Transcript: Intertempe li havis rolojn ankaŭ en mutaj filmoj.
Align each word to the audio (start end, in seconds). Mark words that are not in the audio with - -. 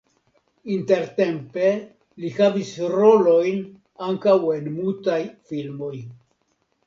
Intertempe 0.75 1.67
li 2.23 2.31
havis 2.37 2.71
rolojn 2.95 3.61
ankaŭ 4.07 4.35
en 4.57 4.71
mutaj 4.81 5.21
filmoj. 5.53 5.95